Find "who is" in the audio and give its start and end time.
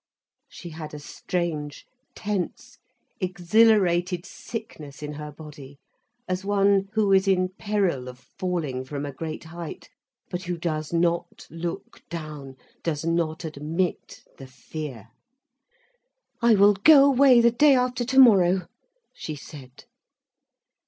6.93-7.27